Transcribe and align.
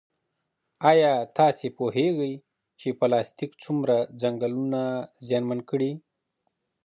ایا 0.91 1.11
تاسو 1.37 1.65
پوهېږئ 1.77 2.33
چې 2.79 2.87
پلاستیک 2.99 3.51
څومره 3.63 3.95
ځنګلونه 4.21 4.81
زیانمن 5.27 5.59
کړي؟ 5.69 5.91